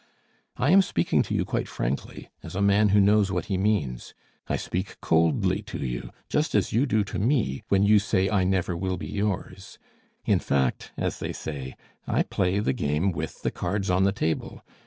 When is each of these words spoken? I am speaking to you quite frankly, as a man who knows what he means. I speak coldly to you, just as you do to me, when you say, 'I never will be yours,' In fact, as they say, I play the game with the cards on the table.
I 0.57 0.71
am 0.71 0.81
speaking 0.81 1.21
to 1.21 1.35
you 1.35 1.45
quite 1.45 1.67
frankly, 1.67 2.31
as 2.41 2.55
a 2.55 2.59
man 2.63 2.89
who 2.89 2.99
knows 2.99 3.31
what 3.31 3.45
he 3.45 3.55
means. 3.59 4.15
I 4.47 4.55
speak 4.55 4.99
coldly 4.99 5.61
to 5.61 5.77
you, 5.77 6.09
just 6.27 6.55
as 6.55 6.73
you 6.73 6.87
do 6.87 7.03
to 7.03 7.19
me, 7.19 7.61
when 7.69 7.83
you 7.83 7.99
say, 7.99 8.27
'I 8.27 8.45
never 8.45 8.75
will 8.75 8.97
be 8.97 9.05
yours,' 9.09 9.77
In 10.25 10.39
fact, 10.39 10.91
as 10.97 11.19
they 11.19 11.33
say, 11.33 11.75
I 12.07 12.23
play 12.23 12.57
the 12.57 12.73
game 12.73 13.11
with 13.11 13.43
the 13.43 13.51
cards 13.51 13.91
on 13.91 14.01
the 14.03 14.11
table. 14.11 14.63